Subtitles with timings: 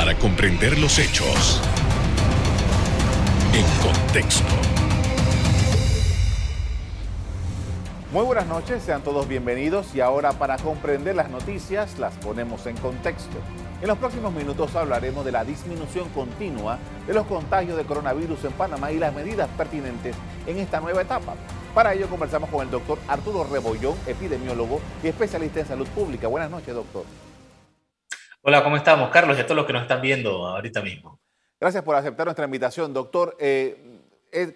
[0.00, 1.60] para comprender los hechos
[3.52, 4.48] en contexto.
[8.10, 12.78] Muy buenas noches, sean todos bienvenidos y ahora para comprender las noticias las ponemos en
[12.78, 13.36] contexto.
[13.82, 18.52] En los próximos minutos hablaremos de la disminución continua de los contagios de coronavirus en
[18.52, 21.34] Panamá y las medidas pertinentes en esta nueva etapa.
[21.74, 26.26] Para ello conversamos con el doctor Arturo Rebollón, epidemiólogo y especialista en salud pública.
[26.26, 27.04] Buenas noches, doctor.
[28.42, 29.36] Hola, ¿cómo estamos, Carlos?
[29.36, 31.20] Y a todos los que nos están viendo ahorita mismo.
[31.60, 33.36] Gracias por aceptar nuestra invitación, doctor.
[33.38, 34.00] Eh,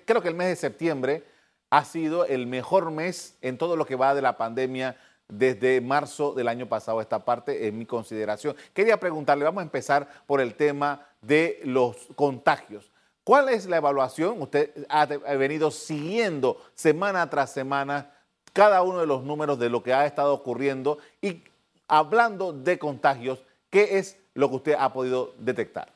[0.07, 1.23] creo que el mes de septiembre
[1.69, 4.97] ha sido el mejor mes en todo lo que va de la pandemia
[5.29, 8.57] desde marzo del año pasado esta parte en mi consideración.
[8.73, 12.91] Quería preguntarle, vamos a empezar por el tema de los contagios.
[13.23, 14.41] ¿Cuál es la evaluación?
[14.41, 15.05] Usted ha
[15.37, 18.15] venido siguiendo semana tras semana
[18.55, 21.43] cada uno de los números de lo que ha estado ocurriendo y
[21.87, 23.43] hablando de contagios,
[23.75, 25.93] ¿qué es lo que usted ha podido detectar?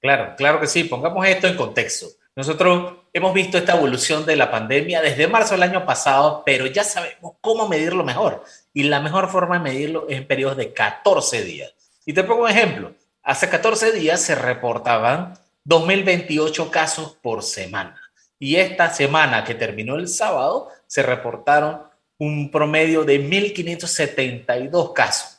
[0.00, 0.84] Claro, claro que sí.
[0.84, 2.06] Pongamos esto en contexto.
[2.36, 6.84] Nosotros hemos visto esta evolución de la pandemia desde marzo del año pasado, pero ya
[6.84, 8.44] sabemos cómo medirlo mejor.
[8.72, 11.74] Y la mejor forma de medirlo es en periodos de 14 días.
[12.06, 12.94] Y te pongo un ejemplo.
[13.24, 15.34] Hace 14 días se reportaban
[15.66, 18.00] 2.028 casos por semana.
[18.38, 21.82] Y esta semana que terminó el sábado, se reportaron
[22.18, 25.31] un promedio de 1.572 casos.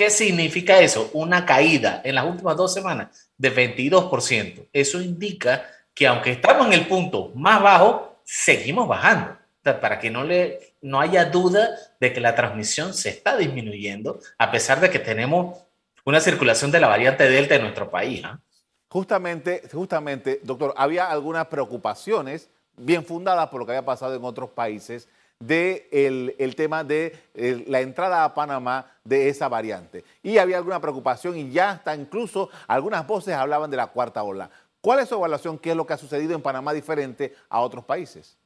[0.00, 1.10] ¿Qué significa eso?
[1.12, 4.68] Una caída en las últimas dos semanas de 22%.
[4.72, 9.36] Eso indica que aunque estamos en el punto más bajo, seguimos bajando.
[9.62, 11.68] para que no, le, no haya duda
[12.00, 15.58] de que la transmisión se está disminuyendo, a pesar de que tenemos
[16.06, 18.22] una circulación de la variante Delta en nuestro país.
[18.24, 18.40] ¿ah?
[18.88, 24.48] Justamente, justamente, doctor, había algunas preocupaciones bien fundadas por lo que había pasado en otros
[24.48, 25.88] países de
[26.38, 27.18] el, tema de
[27.66, 30.04] la entrada a Panamá de esa variante.
[30.22, 34.50] Y había alguna preocupación y ya hasta incluso algunas voces hablaban de la cuarta ola.
[34.80, 35.58] ¿Cuál es su evaluación?
[35.58, 38.36] ¿Qué es lo que ha sucedido en Panamá diferente a otros países?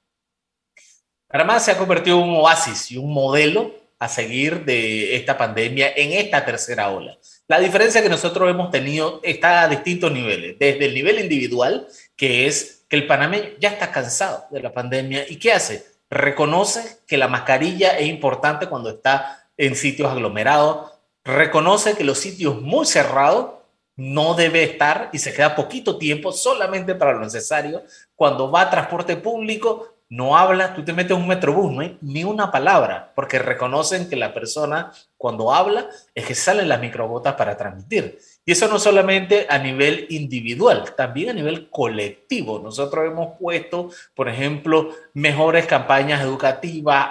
[1.28, 5.92] Panamá se ha convertido en un oasis y un modelo a seguir de esta pandemia
[5.96, 7.18] en esta tercera ola.
[7.48, 12.46] La diferencia que nosotros hemos tenido está a distintos niveles, desde el nivel individual, que
[12.46, 15.93] es que el panameño ya está cansado de la pandemia y ¿qué hace?
[16.10, 20.92] Reconoce que la mascarilla es importante cuando está en sitios aglomerados,
[21.24, 23.54] reconoce que los sitios muy cerrados
[23.96, 27.82] no debe estar y se queda poquito tiempo solamente para lo necesario.
[28.16, 32.50] Cuando va a transporte público, no habla, tú te metes en un metrobús, ni una
[32.50, 38.18] palabra, porque reconocen que la persona cuando habla es que salen las microbotas para transmitir.
[38.46, 42.58] Y eso no solamente a nivel individual, también a nivel colectivo.
[42.58, 47.08] Nosotros hemos puesto, por ejemplo, mejores campañas educativas,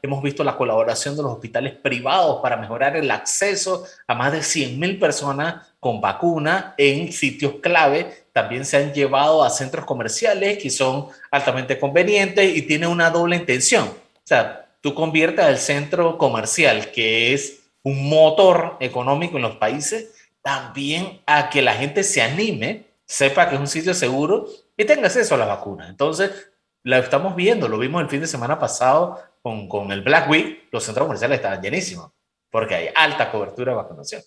[0.00, 4.38] hemos visto la colaboración de los hospitales privados para mejorar el acceso a más de
[4.38, 8.24] 100.000 personas con vacuna en sitios clave.
[8.32, 13.36] También se han llevado a centros comerciales que son altamente convenientes y tienen una doble
[13.36, 13.84] intención.
[13.84, 20.13] O sea, tú conviertes al centro comercial, que es un motor económico en los países,
[20.44, 24.46] también a que la gente se anime, sepa que es un sitio seguro
[24.76, 25.88] y tenga acceso a la vacuna.
[25.88, 30.28] Entonces, lo estamos viendo, lo vimos el fin de semana pasado con, con el Black
[30.28, 32.12] Week, los centros comerciales estaban llenísimos
[32.50, 34.22] porque hay alta cobertura de vacunación.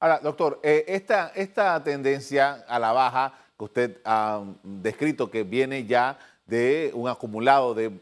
[0.00, 5.86] Ahora, doctor, eh, esta, esta tendencia a la baja que usted ha descrito, que viene
[5.86, 7.92] ya de un acumulado de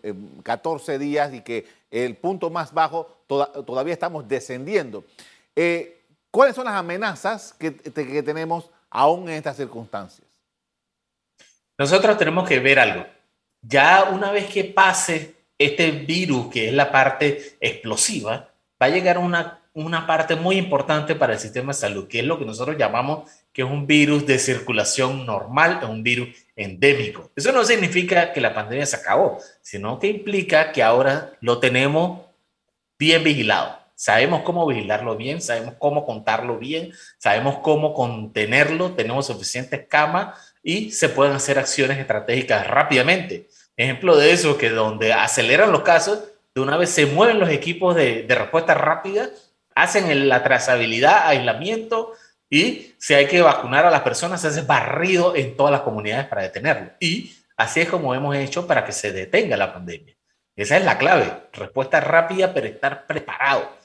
[0.42, 5.04] 14 eh, días y que el punto más bajo todavía estamos descendiendo.
[5.54, 5.97] Eh,
[6.30, 10.26] ¿Cuáles son las amenazas que, tenemos aún en estas circunstancias?
[11.78, 13.06] Nosotros tenemos que ver algo.
[13.62, 18.50] Ya una vez que pase este virus, que es la parte explosiva,
[18.80, 22.24] va a llegar una, una parte muy importante para el sistema de salud, que es
[22.24, 27.32] lo que nosotros llamamos que es un virus de circulación normal, es un virus endémico.
[27.34, 32.20] Eso no significa que la pandemia se acabó, sino que implica que ahora lo tenemos
[32.98, 33.78] bien vigilado.
[34.00, 40.92] Sabemos cómo vigilarlo bien, sabemos cómo contarlo bien, sabemos cómo contenerlo, tenemos suficientes camas y
[40.92, 43.48] se pueden hacer acciones estratégicas rápidamente.
[43.76, 46.22] Ejemplo de eso, que donde aceleran los casos,
[46.54, 49.30] de una vez se mueven los equipos de, respuesta rápida,
[49.74, 52.12] hacen la trazabilidad, aislamiento
[52.48, 56.28] y si hay que vacunar a las personas, se hace barrido en todas las comunidades
[56.28, 56.92] para detenerlo.
[57.00, 60.14] Y así es como hemos hecho para que se detenga la pandemia.
[60.54, 63.77] Esa es la clave, respuesta rápida, pero estar preparado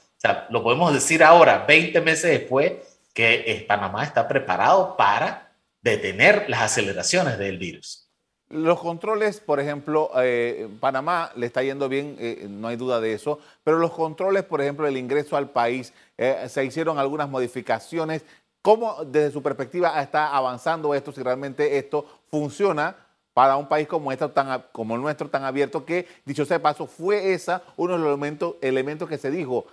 [0.50, 2.72] lo podemos decir ahora, 20 meses después,
[3.12, 8.04] que Panamá está preparado para detener las aceleraciones del virus.
[8.50, 13.12] Los controles, por ejemplo, eh, Panamá le está yendo bien, eh, no hay duda de
[13.12, 18.24] eso, pero los controles, por ejemplo, del ingreso al país, eh, se hicieron algunas modificaciones.
[18.62, 22.96] ¿Cómo desde su perspectiva está avanzando esto, si realmente esto funciona
[23.32, 26.62] para un país como, este, tan, como el nuestro, tan abierto, que, dicho sea de
[26.62, 29.66] paso, fue esa uno de los elementos que se dijo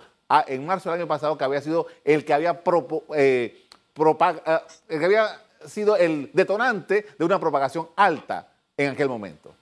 [0.46, 3.54] en marzo del año pasado que había sido eh, eh,
[4.88, 9.54] el que había sido el detonante de una propagación alta en aquel momento.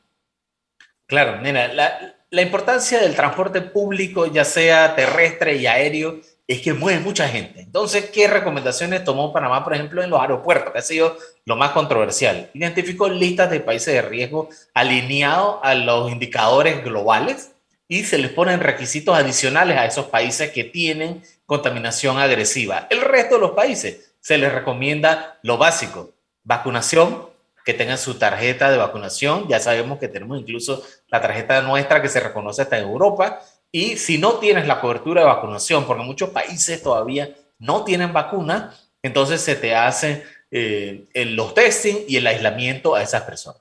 [1.06, 6.73] Claro, nena, la, la importancia del transporte público, ya sea terrestre y aéreo, es que
[6.73, 7.61] mueve mucha gente.
[7.61, 10.73] Entonces, ¿qué recomendaciones tomó Panamá, por ejemplo, en los aeropuertos?
[10.73, 12.50] Que ha sido lo más controversial.
[12.55, 17.50] Identificó listas de países de riesgo alineados a los indicadores globales
[17.90, 22.87] y se les ponen requisitos adicionales a esos países que tienen contaminación agresiva.
[22.88, 26.12] El resto de los países se les recomienda lo básico,
[26.44, 27.28] vacunación,
[27.64, 29.48] que tengan su tarjeta de vacunación.
[29.48, 33.40] Ya sabemos que tenemos incluso la tarjeta nuestra que se reconoce hasta en Europa.
[33.72, 38.72] Y si no tienes la cobertura de vacunación, porque muchos países todavía no tienen vacuna,
[39.02, 40.22] entonces se te hacen
[40.52, 43.60] eh, los testing y el aislamiento a esas personas.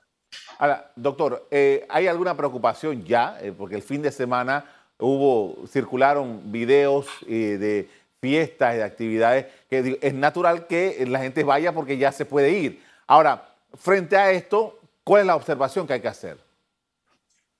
[0.60, 3.38] Ahora, doctor, eh, ¿hay alguna preocupación ya?
[3.40, 4.62] Eh, porque el fin de semana
[4.98, 7.88] hubo, circularon videos de
[8.20, 12.50] fiestas y de actividades que es natural que la gente vaya porque ya se puede
[12.50, 12.82] ir.
[13.06, 16.36] Ahora, frente a esto, ¿cuál es la observación que hay que hacer?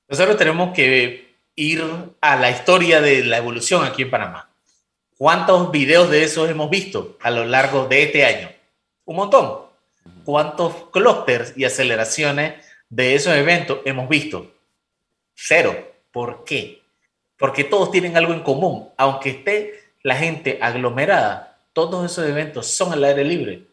[0.07, 1.83] Nosotros tenemos que ir
[2.21, 4.51] a la historia de la evolución aquí en Panamá.
[5.17, 8.51] ¿Cuántos videos de esos hemos visto a lo largo de este año?
[9.07, 9.71] Un montón.
[10.27, 14.53] ¿Cuántos clústeres y aceleraciones de esos eventos hemos visto?
[15.35, 15.75] Cero.
[16.13, 16.83] ¿Por qué?
[17.39, 18.91] Porque todos tienen algo en común.
[18.99, 23.71] Aunque esté la gente aglomerada, todos esos eventos son al aire libre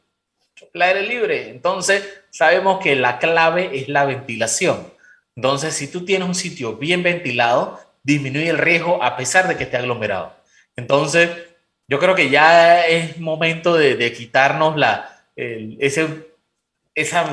[0.73, 1.49] el aire libre.
[1.49, 4.91] Entonces, sabemos que la clave es la ventilación.
[5.35, 9.63] Entonces, si tú tienes un sitio bien ventilado, disminuye el riesgo a pesar de que
[9.63, 10.33] esté aglomerado.
[10.75, 11.29] Entonces,
[11.87, 16.27] yo creo que ya es momento de, quitarnos la, ese,
[16.95, 17.29] esa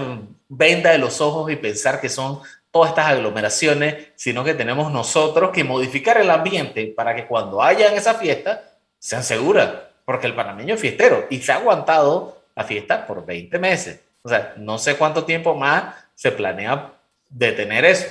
[0.57, 2.41] venda de los ojos y pensar que son
[2.71, 7.95] todas estas aglomeraciones, sino que tenemos nosotros que modificar el ambiente para que cuando hayan
[7.95, 8.63] esa fiesta
[8.99, 9.71] sean seguras,
[10.05, 14.01] porque el panameño es fiestero y se ha aguantado la fiesta por 20 meses.
[14.23, 16.93] O sea, no sé cuánto tiempo más se planea
[17.29, 18.07] detener eso.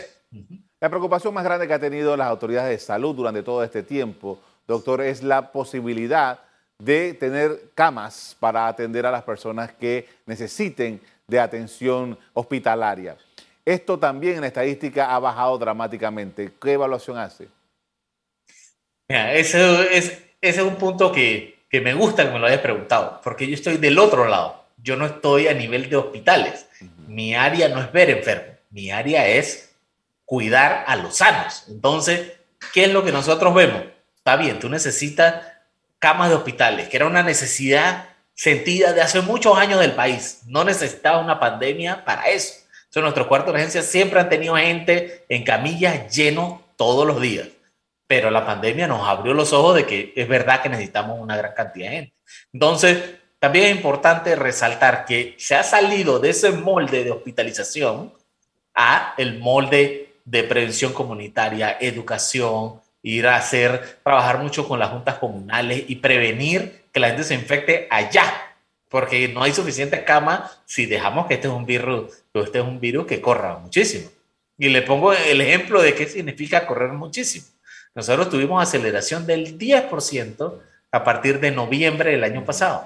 [0.79, 4.39] La preocupación más grande que ha tenido las autoridades de salud durante todo este tiempo,
[4.67, 6.39] doctor, es la posibilidad
[6.77, 11.01] de tener camas para atender a las personas que necesiten
[11.33, 13.18] de atención hospitalaria.
[13.65, 16.53] Esto también en la estadística ha bajado dramáticamente.
[16.62, 17.47] ¿Qué evaluación hace?
[19.09, 22.62] Mira, ese es, ese es un punto que, que me gusta que me lo hayas
[22.62, 24.63] preguntado, porque yo estoy del otro lado.
[24.77, 26.68] Yo no estoy a nivel de hospitales.
[27.07, 29.75] Mi área no es ver enfermo, mi área es
[30.25, 31.65] cuidar a los sanos.
[31.68, 32.33] Entonces,
[32.74, 33.81] ¿qué es lo que nosotros vemos?
[34.18, 35.47] Está bien, tú necesitas
[35.97, 40.41] camas de hospitales, que era una necesidad sentida de hace muchos años del país.
[40.47, 42.53] No necesitaba una pandemia para eso.
[42.85, 47.47] Entonces, nuestros cuartos de urgencia siempre han tenido gente en camillas lleno todos los días
[48.13, 51.56] pero la pandemia nos abrió los ojos de que es verdad que necesitamos una gran
[51.56, 52.13] cantidad de gente.
[52.53, 58.13] Entonces, también es importante resaltar que se ha salido de ese molde de hospitalización
[58.75, 65.15] a el molde de prevención comunitaria, educación, ir a hacer, trabajar mucho con las juntas
[65.15, 68.55] comunales y prevenir que la gente se infecte allá,
[68.87, 72.63] porque no hay suficiente cama si dejamos que este es un virus, que este es
[72.63, 74.09] un virus que corra muchísimo.
[74.57, 77.47] Y le pongo el ejemplo de qué significa correr muchísimo.
[77.95, 80.59] Nosotros tuvimos aceleración del 10%
[80.91, 82.85] a partir de noviembre del año pasado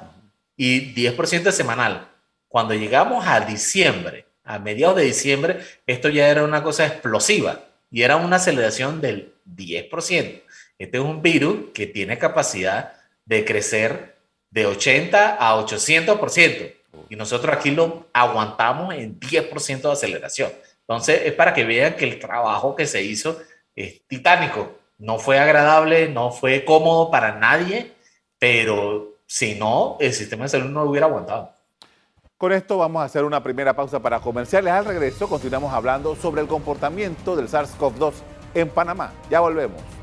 [0.55, 2.07] y 10% semanal.
[2.47, 7.59] Cuando llegamos a diciembre, a mediados de diciembre, esto ya era una cosa explosiva
[7.91, 10.41] y era una aceleración del 10%.
[10.79, 12.93] Este es un virus que tiene capacidad
[13.27, 14.17] de crecer
[14.49, 16.73] de 80 a 800%.
[17.09, 20.51] Y nosotros aquí lo aguantamos en 10% de aceleración.
[20.81, 23.37] Entonces, es para que vean que el trabajo que se hizo
[23.75, 24.77] es titánico.
[24.97, 27.93] No fue agradable, no fue cómodo para nadie,
[28.39, 31.53] pero si no, el sistema de salud no lo hubiera aguantado.
[32.37, 34.71] Con esto vamos a hacer una primera pausa para comerciales.
[34.71, 38.13] Al regreso continuamos hablando sobre el comportamiento del SARS-CoV-2
[38.53, 39.11] en Panamá.
[39.29, 39.96] Ya volvemos.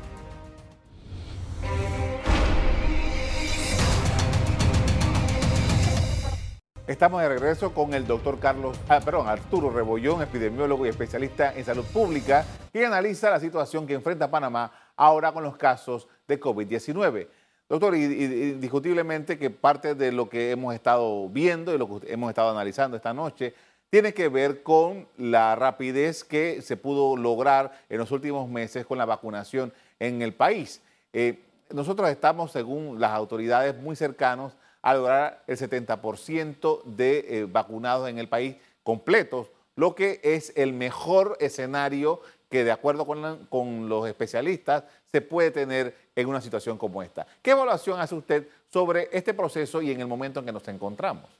[6.87, 11.65] Estamos de regreso con el doctor Carlos, ah, perdón, Arturo Rebollón, epidemiólogo y especialista en
[11.65, 17.27] salud pública, que analiza la situación que enfrenta Panamá ahora con los casos de COVID-19.
[17.67, 22.51] Doctor, indiscutiblemente que parte de lo que hemos estado viendo y lo que hemos estado
[22.51, 23.55] analizando esta noche
[23.89, 28.99] tiene que ver con la rapidez que se pudo lograr en los últimos meses con
[28.99, 30.83] la vacunación en el país.
[31.13, 31.39] Eh,
[31.71, 38.19] nosotros estamos, según las autoridades, muy cercanos a lograr el 70% de eh, vacunados en
[38.19, 44.07] el país completos, lo que es el mejor escenario que de acuerdo con, con, los
[44.07, 47.25] especialistas se puede tener en una situación como esta.
[47.41, 51.31] ¿Qué evaluación hace usted sobre este proceso y en el momento en que nos encontramos?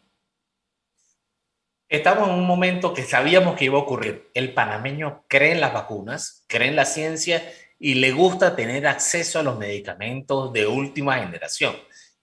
[1.88, 4.32] Estamos en un momento que sabíamos que iba a ocurrir.
[4.34, 7.44] El panameño cree en las vacunas, cree en la ciencia
[7.78, 11.75] y le gusta tener acceso a los medicamentos de última generación.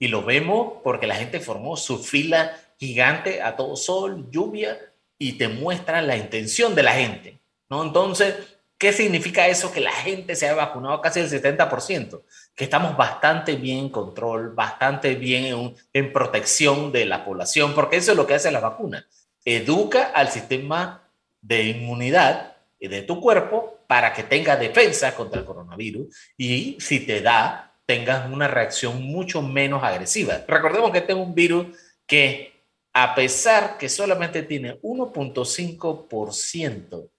[0.03, 4.77] Y lo vemos porque la gente formó su fila gigante a todo sol, lluvia,
[5.17, 7.39] y te muestra la intención de la gente.
[7.69, 7.83] ¿no?
[7.83, 8.35] Entonces,
[8.77, 9.71] ¿qué significa eso?
[9.71, 12.21] Que la gente se ha vacunado casi el 70%,
[12.53, 17.95] que estamos bastante bien en control, bastante bien en, en protección de la población, porque
[17.95, 19.07] eso es lo que hace la vacuna.
[19.45, 21.07] Educa al sistema
[21.39, 27.21] de inmunidad de tu cuerpo para que tenga defensa contra el coronavirus y si te
[27.21, 30.43] da, tengas una reacción mucho menos agresiva.
[30.47, 31.67] Recordemos que este es un virus
[32.07, 32.53] que
[32.93, 37.09] a pesar que solamente tiene 1.5%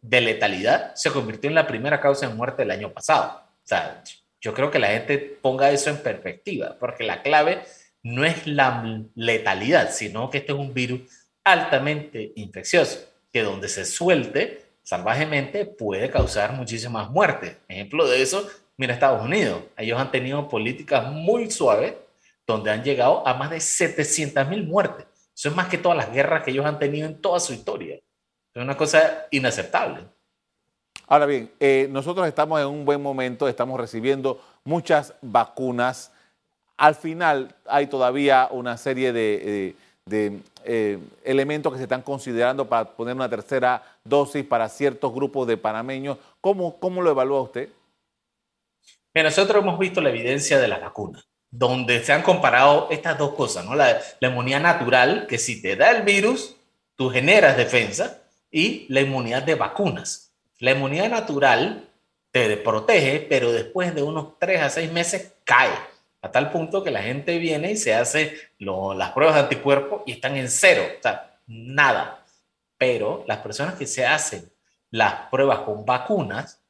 [0.00, 3.42] de letalidad, se convirtió en la primera causa de muerte del año pasado.
[3.42, 4.02] O sea,
[4.40, 7.62] yo creo que la gente ponga eso en perspectiva, porque la clave
[8.02, 11.00] no es la letalidad, sino que este es un virus
[11.42, 13.00] altamente infeccioso,
[13.32, 17.56] que donde se suelte salvajemente puede causar muchísimas muertes.
[17.68, 19.62] Ejemplo de eso, mira Estados Unidos.
[19.76, 21.94] Ellos han tenido políticas muy suaves
[22.46, 25.06] donde han llegado a más de 700 mil muertes.
[25.34, 27.96] Eso es más que todas las guerras que ellos han tenido en toda su historia.
[27.96, 30.02] Es una cosa inaceptable.
[31.06, 36.12] Ahora bien, eh, nosotros estamos en un buen momento, estamos recibiendo muchas vacunas.
[36.76, 39.74] Al final hay todavía una serie de,
[40.66, 45.56] eh, elementos que se están considerando para poner una tercera dosis para ciertos grupos de
[45.56, 46.18] panameños.
[46.40, 47.68] ¿Cómo, cómo lo evalúa usted?
[49.22, 51.24] Nosotros hemos visto la evidencia de las vacunas
[51.56, 53.76] donde se han comparado estas dos cosas, ¿no?
[53.76, 56.56] La, inmunidad natural, que si te da el virus,
[56.96, 60.32] tú generas defensa, y la inmunidad de vacunas.
[60.58, 61.88] La inmunidad natural
[62.32, 65.70] te protege, pero después de unos 3 a 6 meses cae,
[66.22, 70.12] a tal punto que la gente viene y se hace las pruebas de anticuerpos y
[70.12, 72.24] están en cero, o sea, nada.
[72.78, 74.50] Pero las personas que se hacen
[74.90, 76.60] las pruebas con vacunas,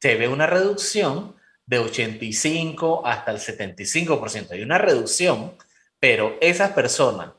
[0.00, 4.50] se ve una reducción de 85 hasta el 75%.
[4.52, 5.52] Hay una reducción,
[5.98, 7.30] pero esas personas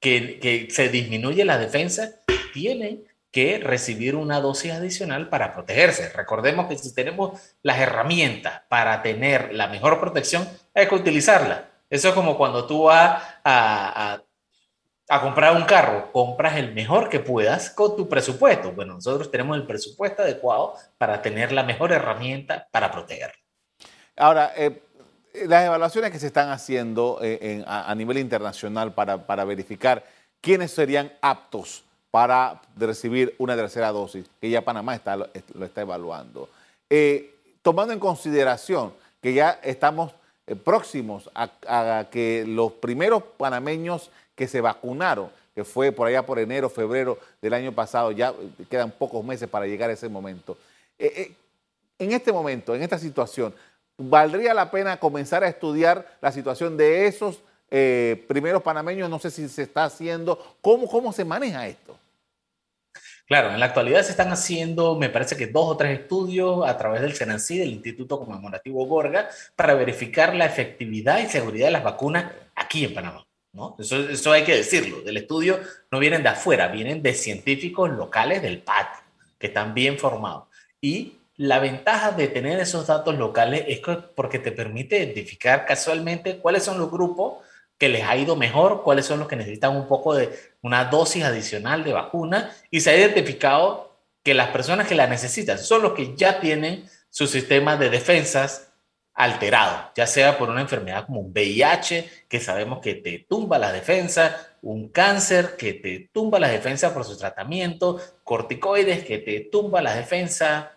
[0.00, 2.20] que, que se disminuye la defensa
[2.52, 6.08] tienen que recibir una dosis adicional para protegerse.
[6.10, 11.68] Recordemos que si tenemos las herramientas para tener la mejor protección, hay que utilizarla.
[11.90, 14.22] Eso es como cuando tú vas a, a,
[15.08, 18.72] a, comprar un carro, compras el mejor que puedas con tu presupuesto.
[18.72, 23.32] Bueno, nosotros tenemos el presupuesto adecuado para tener la mejor herramienta para proteger.
[24.16, 24.82] Ahora, eh,
[25.46, 30.04] las evaluaciones que se están haciendo eh, a, nivel internacional para, verificar
[30.40, 36.48] quiénes serían aptos para recibir una tercera dosis, que ya Panamá está, lo, está evaluando.
[36.88, 40.12] Eh, tomando en consideración que ya estamos
[40.64, 46.70] próximos a, que los primeros panameños que se vacunaron, que fue por allá por enero,
[46.70, 48.32] febrero del año pasado, ya
[48.70, 50.56] quedan pocos meses para llegar a ese momento.
[50.98, 53.52] en este momento, en esta situación,
[53.98, 57.40] ¿Valdría la pena comenzar a estudiar la situación de esos
[57.70, 59.08] eh, primeros panameños?
[59.08, 60.56] No sé si se está haciendo.
[60.60, 61.98] ¿Cómo, ¿Cómo se maneja esto?
[63.26, 66.76] Claro, en la actualidad se están haciendo, me parece que dos o tres estudios a
[66.76, 71.82] través del SENACI, del Instituto Conmemorativo Gorga, para verificar la efectividad y seguridad de las
[71.82, 73.25] vacunas aquí en Panamá.
[73.56, 73.74] ¿No?
[73.78, 75.00] Eso, eso hay que decirlo.
[75.00, 75.58] Del estudio
[75.90, 79.02] no vienen de afuera, vienen de científicos locales del patio,
[79.38, 80.44] que están bien formados.
[80.80, 83.80] Y la ventaja de tener esos datos locales es
[84.14, 87.44] porque te permite identificar casualmente cuáles son los grupos
[87.78, 90.30] que les ha ido mejor, cuáles son los que necesitan un poco de
[90.62, 95.58] una dosis adicional de vacuna y se ha identificado que las personas que la necesitan
[95.58, 98.68] son los que ya tienen su sistema de defensas
[99.16, 103.72] alterado, ya sea por una enfermedad como un VIH, que sabemos que te tumba la
[103.72, 109.80] defensa, un cáncer que te tumba la defensa por su tratamiento, corticoides que te tumba
[109.80, 110.72] la defensa,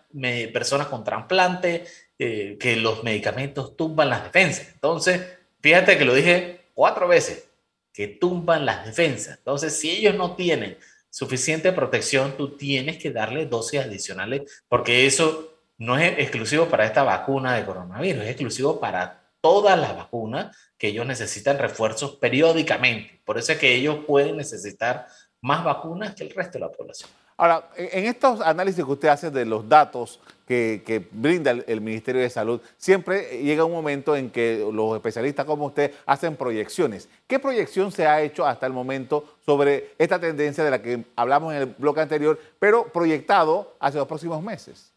[0.54, 1.84] personas con trasplante,
[2.18, 4.70] eh, que los medicamentos tumban las defensas.
[4.74, 5.22] Entonces,
[5.62, 7.50] fíjate que lo dije cuatro veces,
[7.92, 9.38] que tumban las defensas.
[9.38, 10.78] Entonces, si ellos no tienen
[11.10, 15.49] suficiente protección, tú tienes que darle dosis adicionales, porque eso
[15.80, 20.90] no es exclusivo para esta vacuna de coronavirus, es exclusivo para todas las vacunas que
[20.90, 23.22] ellos necesitan refuerzos periódicamente.
[23.26, 25.08] Por eso es que ellos pueden necesitar
[25.42, 27.10] más vacunas que el resto de la población.
[27.38, 32.30] Ahora, en estos análisis que usted hace de los datos que, brinda el, Ministerio de
[32.30, 37.08] Salud, siempre llega un momento en que los especialistas como usted hacen proyecciones.
[37.26, 41.54] ¿Qué proyección se ha hecho hasta el momento sobre esta tendencia de la que hablamos
[41.54, 44.92] en el bloque anterior, pero proyectado hacia los próximos meses?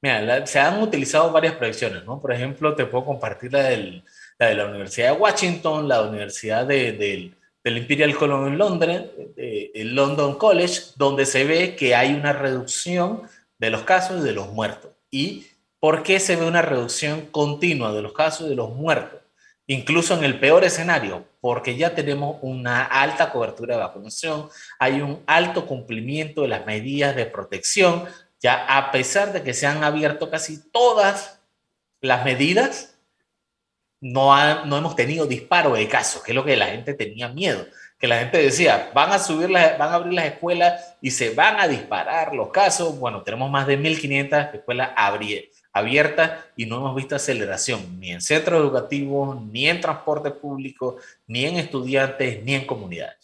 [0.00, 2.20] Se han utilizado varias proyecciones, ¿no?
[2.20, 4.02] Por ejemplo, te puedo compartir la, de
[4.38, 9.02] la Universidad de Washington, la Universidad del Imperial College en Londres,
[9.36, 13.22] el London College, donde se ve que hay una reducción
[13.58, 14.92] de los casos y de los muertos.
[15.10, 15.46] ¿Y
[15.80, 19.20] por qué se ve una reducción continua de los casos y de los muertos?
[19.66, 25.22] Incluso en el peor escenario, porque ya tenemos una alta cobertura de vacunación, hay un
[25.26, 28.04] alto cumplimiento de las medidas de protección,
[28.40, 31.40] ya a pesar de que se han abierto casi todas
[32.00, 32.98] las medidas,
[34.00, 37.66] no, no hemos tenido disparo de casos, que es lo que la gente tenía miedo
[37.98, 41.58] que la gente decía, van a subir, van a abrir las escuelas y se van
[41.58, 42.96] a disparar los casos.
[42.98, 44.90] Bueno, tenemos más de 1.500 escuelas
[45.72, 51.44] abiertas y no hemos visto aceleración ni en centros educativos, ni en transporte público, ni
[51.46, 53.17] en estudiantes, ni en comunidades.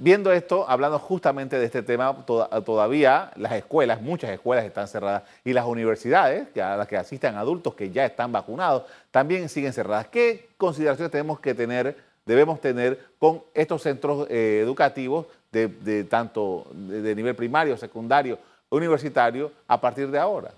[0.00, 5.52] Viendo esto, hablando justamente de este tema, todavía las escuelas, muchas escuelas están cerradas y
[5.52, 10.08] las universidades, a las que asisten adultos que ya están vacunados, también siguen cerradas.
[10.08, 17.14] ¿Qué consideraciones tenemos que tener debemos tener con estos centros eh, educativos de, tanto de,
[17.14, 18.38] nivel primario, secundario,
[18.68, 20.52] universitario a partir de ahora?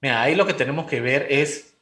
[0.00, 1.75] Mira, ahí lo que tenemos que ver es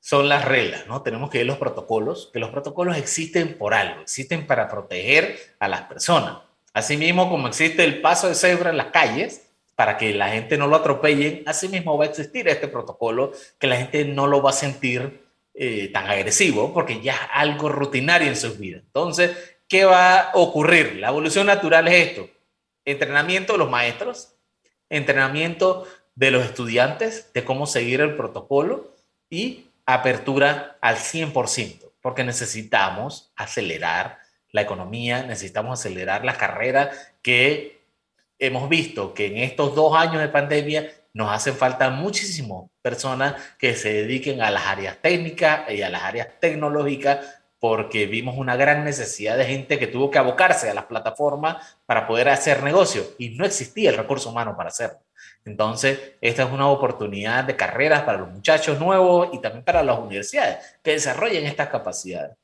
[0.00, 1.02] son las reglas, ¿no?
[1.02, 5.68] Tenemos que ver los protocolos, que los protocolos existen por algo, existen para proteger a
[5.68, 6.38] las personas.
[6.72, 10.66] Asimismo, como existe el paso de cebra en las calles, para que la gente no
[10.66, 14.52] lo atropellen, asimismo va a existir este protocolo que la gente no lo va a
[14.52, 15.22] sentir
[15.54, 18.82] eh, tan agresivo porque ya es algo rutinario en sus vidas.
[18.84, 19.36] Entonces,
[19.68, 20.96] ¿qué va a ocurrir?
[20.96, 22.28] La evolución natural es esto.
[22.84, 24.34] Entrenamiento de los maestros,
[24.90, 28.94] entrenamiento de los estudiantes de cómo seguir el protocolo
[29.30, 34.18] y apertura al 100%, porque necesitamos acelerar
[34.52, 36.90] la economía, necesitamos acelerar la carrera
[37.22, 37.80] que
[38.38, 43.74] hemos visto que en estos dos años de pandemia nos hacen falta muchísimas personas que
[43.74, 47.18] se dediquen a las áreas técnicas y a las áreas tecnológicas
[47.58, 52.06] porque vimos una gran necesidad de gente que tuvo que abocarse a las plataformas para
[52.06, 55.00] poder hacer negocio y no existía el recurso humano para hacerlo.
[55.44, 59.98] Entonces, esta es una oportunidad de carreras para los muchachos nuevos y también para las
[59.98, 62.36] universidades que desarrollen estas capacidades.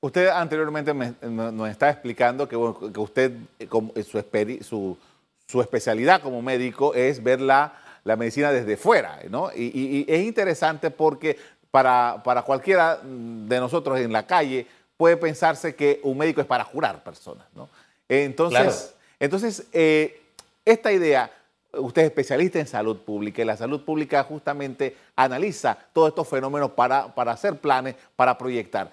[0.00, 2.56] Usted anteriormente nos está explicando que,
[2.92, 4.98] que usted, eh, eh, su, su,
[5.46, 9.50] su especialidad como médico es ver la la medicina desde fuera, ¿no?
[9.54, 11.38] Y, es interesante porque
[11.70, 16.64] para, para, cualquiera de nosotros en la calle puede pensarse que un médico es para
[16.64, 17.68] curar personas, ¿no?
[18.08, 20.20] Entonces, entonces eh,
[20.64, 21.30] esta idea,
[21.74, 26.72] usted es especialista en salud pública y la salud pública justamente analiza todos estos fenómenos
[26.72, 28.90] para, para hacer planes, para proyectar.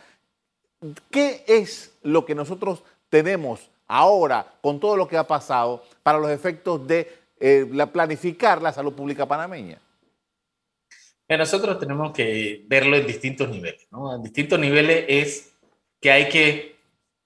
[1.12, 6.30] ¿Qué es lo que nosotros tenemos ahora con todo lo que ha pasado para los
[6.30, 9.80] efectos de eh, la, planificar la salud pública panameña?
[11.28, 13.88] nosotros tenemos que verlo en distintos niveles.
[14.16, 15.54] En distintos niveles es
[16.02, 16.76] que hay que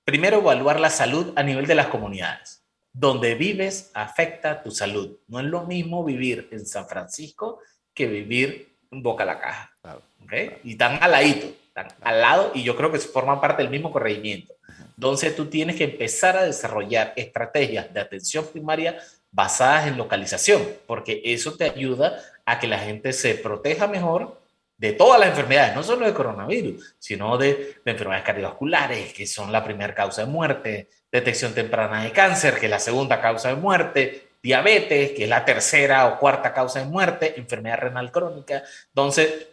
[0.04, 2.63] primero evaluar la salud a nivel de las comunidades.
[2.94, 5.18] Donde vives afecta tu salud.
[5.28, 7.60] No es lo mismo vivir en San Francisco
[7.94, 9.72] que vivir en Boca la Caja.
[10.64, 13.92] Y están al ladito, están al lado y yo creo que forman parte del mismo
[13.92, 14.54] corregimiento.
[14.96, 19.00] Entonces tú tienes que empezar a desarrollar estrategias de atención primaria
[19.32, 24.43] basadas en localización, porque eso te ayuda a que la gente se proteja mejor
[24.78, 29.64] de todas las enfermedades, no solo de coronavirus, sino de, enfermedades cardiovasculares, que son la
[29.64, 34.30] primera causa de muerte, detección temprana de cáncer, que es la segunda causa de muerte,
[34.42, 38.64] diabetes, que es la tercera o cuarta causa de muerte, enfermedad renal crónica.
[38.90, 39.48] Entonces,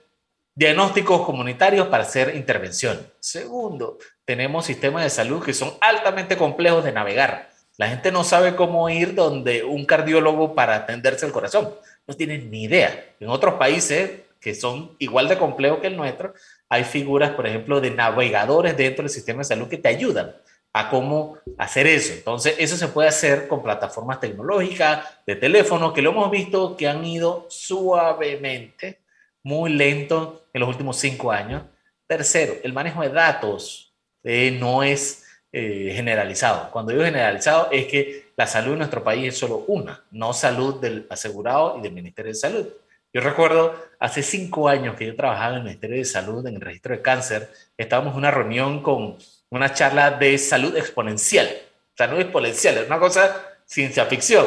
[0.54, 2.98] diagnósticos comunitarios para hacer intervención.
[3.20, 7.50] Segundo, tenemos sistemas de salud que son altamente complejos de navegar.
[7.76, 11.74] La gente no sabe cómo ir donde un cardiólogo para atenderse el corazón.
[12.06, 13.14] No tienen ni idea.
[13.20, 16.32] En otros países que son igual de complejos que el nuestro,
[16.68, 20.34] hay figuras, por ejemplo, de navegadores dentro del sistema de salud que te ayudan
[20.72, 22.12] a cómo hacer eso.
[22.12, 26.88] Entonces, eso se puede hacer con plataformas tecnológicas, de teléfono, que lo hemos visto que
[26.88, 29.00] han ido suavemente,
[29.42, 31.64] muy lento en los últimos cinco años.
[32.06, 36.70] Tercero, el manejo de datos eh, no es eh, generalizado.
[36.70, 40.80] Cuando digo generalizado es que la salud en nuestro país es solo una, no salud
[40.80, 42.66] del asegurado y del Ministerio de Salud.
[43.12, 46.60] Yo recuerdo hace cinco años que yo trabajaba en el Ministerio de Salud, en el
[46.60, 49.18] registro de cáncer, estábamos en una reunión con
[49.50, 51.48] una charla de salud exponencial.
[51.96, 54.46] Salud exponencial, es una cosa ciencia ficción,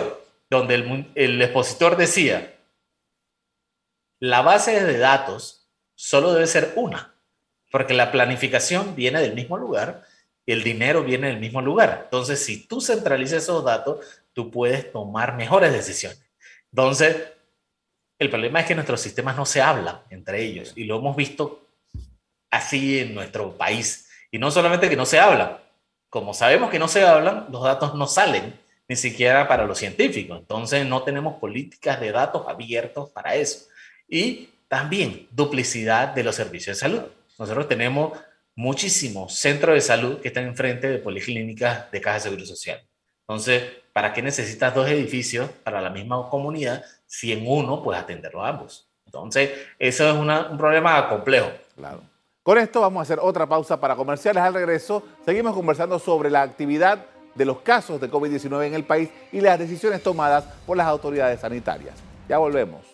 [0.50, 2.54] donde el, el expositor decía,
[4.20, 7.14] la base de datos solo debe ser una,
[7.70, 10.04] porque la planificación viene del mismo lugar
[10.46, 12.02] y el dinero viene del mismo lugar.
[12.06, 16.24] Entonces, si tú centralizas esos datos, tú puedes tomar mejores decisiones.
[16.72, 17.18] Entonces,
[18.24, 21.68] el problema es que nuestros sistemas no se hablan entre ellos y lo hemos visto
[22.50, 24.10] así en nuestro país.
[24.32, 25.58] Y no solamente que no se hablan,
[26.10, 30.40] como sabemos que no se hablan, los datos no salen ni siquiera para los científicos.
[30.40, 33.68] Entonces no tenemos políticas de datos abiertos para eso.
[34.08, 37.02] Y también duplicidad de los servicios de salud.
[37.38, 38.18] Nosotros tenemos
[38.56, 42.82] muchísimos centros de salud que están enfrente de policlínicas de Caja de Seguro Social.
[43.34, 48.46] Entonces, ¿para qué necesitas dos edificios para la misma comunidad si en uno puedes atenderlo
[48.46, 48.88] a ambos?
[49.08, 51.48] Entonces, eso es un problema complejo.
[51.76, 52.02] Claro.
[52.44, 54.44] Con esto vamos a hacer otra pausa para comerciales.
[54.44, 59.10] Al regreso, seguimos conversando sobre la actividad de los casos de COVID-19 en el país
[59.32, 61.96] y las decisiones tomadas por las autoridades sanitarias.
[62.30, 62.93] Ya volvemos.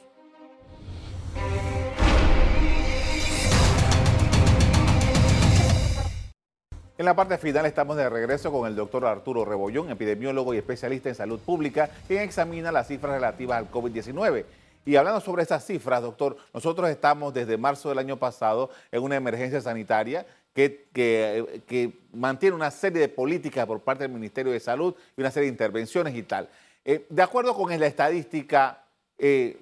[6.99, 11.07] En la parte final estamos de regreso con el doctor Arturo Rebollón, epidemiólogo y especialista
[11.07, 14.43] en salud pública, quien examina las cifras relativas al COVID-19.
[14.85, 19.15] Y hablando sobre esas cifras, doctor, nosotros estamos desde marzo del año pasado en una
[19.15, 25.21] emergencia sanitaria que, mantiene una serie de políticas por parte del Ministerio de Salud y
[25.21, 26.49] una serie de intervenciones y tal.
[26.83, 28.83] Eh, de acuerdo con la estadística,
[29.17, 29.57] eh,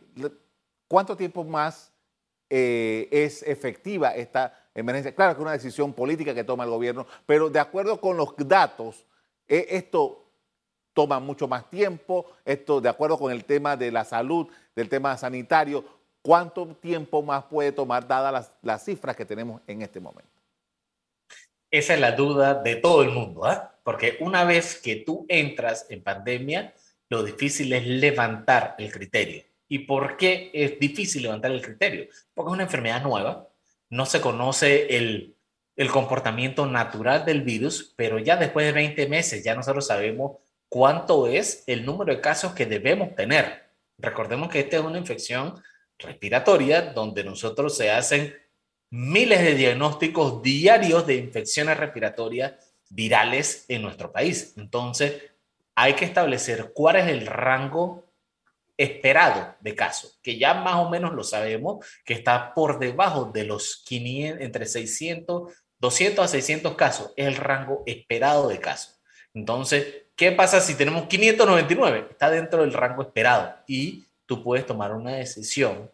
[0.87, 1.91] ¿cuánto tiempo más
[2.49, 7.49] eh, es efectiva esta Claro que es una decisión política que toma el gobierno, pero
[7.49, 9.05] de acuerdo con los datos,
[9.47, 10.23] eh, esto
[10.93, 15.17] toma mucho más tiempo, esto de acuerdo con el tema de la salud, del tema
[15.17, 15.83] sanitario,
[16.21, 20.31] ¿cuánto tiempo más puede tomar dadas las, cifras que tenemos en este momento?
[21.71, 23.75] Esa es la duda de todo el mundo, ¿ah?
[23.83, 26.73] porque una vez que tú entras en pandemia,
[27.09, 29.43] lo difícil es levantar el criterio.
[29.67, 32.07] ¿Y por qué es difícil levantar el criterio?
[32.33, 33.46] Porque es una enfermedad nueva,
[33.89, 35.33] no se conoce el,
[35.91, 40.37] comportamiento natural del virus, pero ya después de 20 meses ya nosotros sabemos
[40.69, 43.63] cuánto es el número de casos que debemos tener.
[43.97, 45.61] Recordemos que esta es una infección
[45.99, 48.35] respiratoria donde nosotros se hacen
[48.89, 52.53] miles de diagnósticos diarios de infecciones respiratorias
[52.89, 54.53] virales en nuestro país.
[54.57, 55.21] Entonces,
[55.75, 58.06] hay que establecer cuál es el rango
[58.77, 63.43] esperado de casos, que ya más o menos lo sabemos, que está por debajo de
[63.43, 68.99] los 500, entre 600, 200 a 600 casos, es el rango esperado de casos.
[69.33, 72.07] Entonces, ¿qué pasa si tenemos 599?
[72.11, 75.91] Está dentro del rango esperado y tú puedes tomar una decisión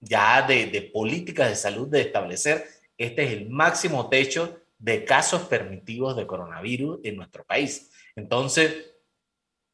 [0.00, 2.66] ya de, de políticas de salud de establecer
[2.98, 7.90] este es el máximo techo de casos permitidos de coronavirus en nuestro país.
[8.14, 8.94] Entonces,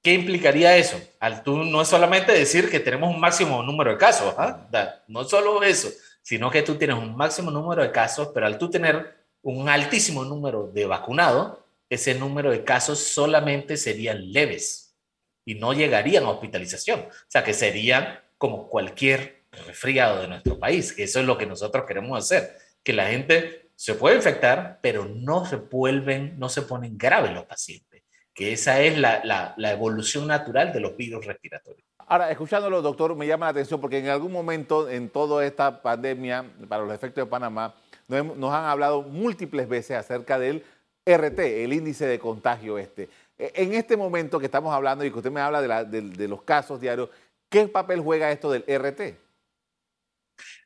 [0.03, 1.01] ¿Qué implicaría eso?
[1.21, 4.69] Al tú no es solamente decir que tenemos un máximo número de casos, ¿ah?
[5.07, 5.91] no solo eso,
[6.23, 10.25] sino que tú tienes un máximo número de casos, pero al tú tener un altísimo
[10.25, 14.97] número de vacunados, ese número de casos solamente serían leves
[15.45, 17.01] y no llegarían a hospitalización.
[17.01, 21.85] O sea, que serían como cualquier resfriado de nuestro país, eso es lo que nosotros
[21.87, 26.99] queremos hacer, que la gente se puede infectar, pero no se vuelven, no se ponen
[26.99, 27.92] graves los pacientes
[28.35, 31.87] que esa es la, evolución natural de los virus respiratorios.
[32.07, 36.45] Ahora, escuchándolo, doctor, me llama la atención porque en algún momento en toda esta pandemia,
[36.69, 37.75] para los efectos de Panamá,
[38.09, 40.65] nos, han hablado múltiples veces acerca del
[41.07, 43.09] RT, el índice de contagio este.
[43.39, 46.81] E, en este momento que estamos hablando y que usted me habla de, los casos
[46.81, 47.09] diarios,
[47.49, 49.17] ¿qué papel juega esto del RT?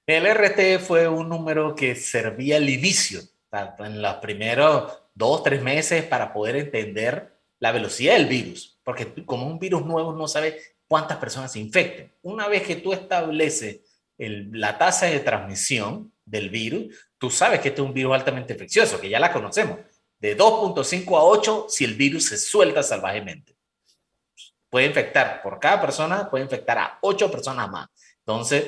[0.07, 3.21] El RT fue un número que servía al inicio,
[3.79, 9.47] en los primeros dos, tres meses para poder entender la velocidad del virus, porque como
[9.47, 12.13] un virus nuevo no sabe cuántas personas se infecten.
[12.23, 13.81] Una vez que tú estableces
[14.19, 19.01] la tasa de transmisión del virus, tú sabes que este es un virus altamente infeccioso,
[19.01, 19.79] que ya la conocemos,
[20.19, 23.57] de 2.5 a 8 si el virus se suelta salvajemente.
[24.71, 27.89] Puede infectar por cada persona, puede infectar a 8 personas más.
[28.19, 28.65] Entonces,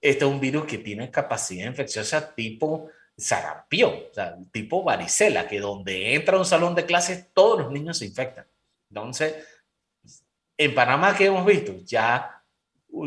[0.00, 2.88] este es un virus que tiene capacidad infecciosa tipo
[3.20, 7.98] sarampión, o sea, tipo varicela, que donde entra un salón de clases todos los niños
[7.98, 8.46] se infectan.
[8.88, 9.34] Entonces,
[10.56, 11.74] en Panamá, ¿qué hemos visto?
[11.84, 12.42] Ya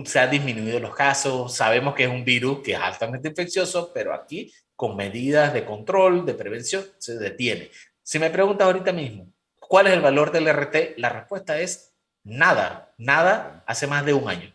[0.05, 4.13] se han disminuido los casos, sabemos que es un virus que es altamente infeccioso, pero
[4.13, 7.69] aquí con medidas de control, de prevención, se detiene.
[8.01, 9.27] Si me preguntas ahorita mismo,
[9.59, 10.97] ¿cuál es el valor del RT?
[10.97, 14.53] La respuesta es nada, nada hace más de un año.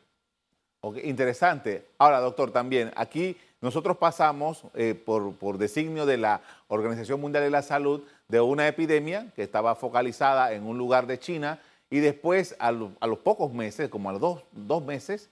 [1.03, 1.87] interesante.
[1.99, 7.63] Ahora, doctor, también aquí nosotros pasamos eh, por, designio de la Organización Mundial de la
[7.63, 12.71] Salud de una epidemia que estaba focalizada en un lugar de China y después a,
[12.71, 15.31] los pocos meses, como a los dos, meses,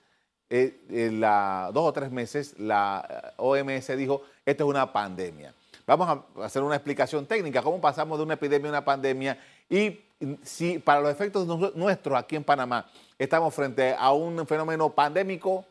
[0.51, 1.11] eh, eh,
[1.73, 5.55] dos o tres meses, la OMS dijo, esto es una pandemia.
[5.87, 10.01] Vamos a hacer una explicación técnica, cómo pasamos de una epidemia a una pandemia y
[10.43, 12.87] si para los efectos nuestros aquí en Panamá
[13.19, 15.65] estamos frente a un fenómeno pandémico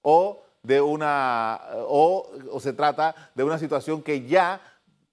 [0.00, 4.60] o de una o, se trata de una situación que ya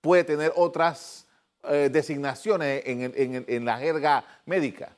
[0.02, 1.28] puede tener otras
[1.70, 4.96] eh, designaciones en, en la jerga médica.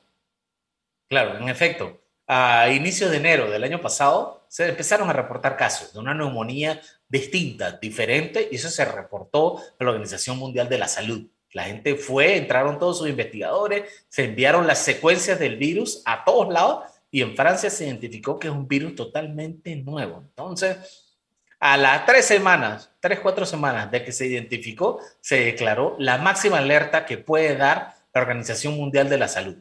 [1.08, 2.00] Claro, en efecto.
[2.26, 6.80] A inicios de enero del año pasado se empezaron a reportar casos de una neumonía
[7.06, 11.26] distinta, diferente, y eso se reportó a la Organización Mundial de la Salud.
[11.52, 16.52] La gente fue, entraron todos sus investigadores, se enviaron las secuencias del virus a todos
[16.52, 16.84] lados
[17.14, 20.18] y en Francia se identificó que es un virus totalmente nuevo.
[20.18, 21.14] Entonces,
[21.60, 26.58] a las tres semanas, tres, cuatro semanas de que se identificó, se declaró la máxima
[26.58, 29.54] alerta que puede dar la Organización Mundial de la Salud.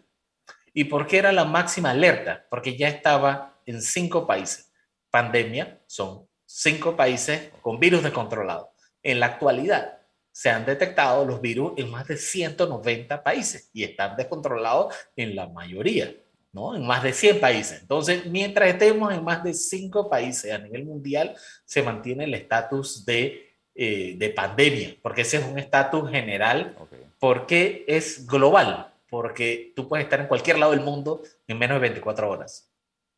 [0.74, 2.44] ¿Y por qué era la máxima alerta?
[2.50, 4.72] Porque ya estaba en cinco países.
[5.12, 8.74] Pandemia son cinco países con virus descontrolado.
[9.04, 10.00] En la actualidad
[10.32, 15.48] se han detectado los virus en más de 190 países y están descontrolados en la
[15.50, 16.16] mayoría.
[16.54, 16.76] ¿No?
[16.76, 17.82] En más de 100 países.
[17.82, 21.36] Entonces, mientras estemos en más de 5 países a nivel mundial,
[21.66, 26.78] se mantiene el estatus de, eh, de, pandemia, porque ese es un estatus general,
[27.20, 31.82] porque es global, porque tú puedes estar en cualquier lado del mundo en menos de
[31.82, 32.70] 24 horas.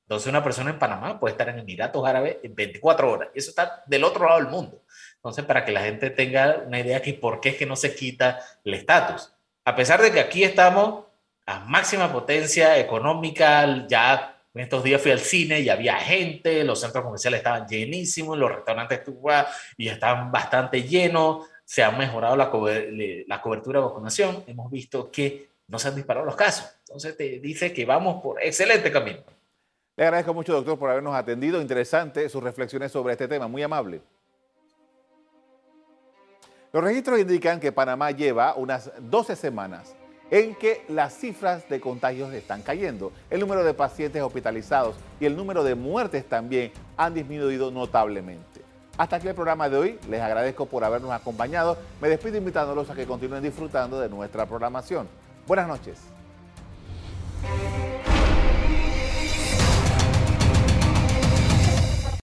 [0.06, 3.30] Entonces, una persona en Panamá puede estar en Emiratos Árabes en 24 horas.
[3.34, 4.84] Eso está del otro lado del mundo.
[5.16, 7.96] Entonces, para que la gente tenga una idea de por qué es que no se
[7.96, 9.34] quita el estatus.
[9.66, 11.05] A pesar de que aquí estamos
[11.46, 13.86] a máxima potencia económica.
[13.88, 18.38] Ya en estos días fui al cine y había gente, los centros comerciales estaban llenísimos,
[18.38, 19.02] los restaurantes
[19.78, 21.48] y estaban bastante llenos.
[21.64, 22.52] Se ha mejorado la,
[23.28, 24.44] la cobertura de vacunación.
[24.48, 26.72] Hemos visto que no se han disparado los casos.
[26.88, 29.20] Entonces te dice que vamos por excelente camino.
[29.98, 31.62] Le agradezco mucho, doctor, por habernos atendido.
[31.62, 33.48] Interesante sus reflexiones sobre este tema.
[33.48, 34.02] Muy amable.
[36.72, 39.96] Los registros indican que Panamá lleva unas 12 semanas
[40.32, 43.12] en que las cifras de contagios están cayendo.
[43.30, 48.62] El número de pacientes hospitalizados y el número de muertes también han disminuido notablemente.
[48.98, 50.00] Hasta aquí el programa de hoy.
[50.10, 51.78] Les agradezco por habernos acompañado.
[52.02, 55.08] Me despido invitándolos a que continúen disfrutando de nuestra programación.
[55.48, 56.00] Buenas noches.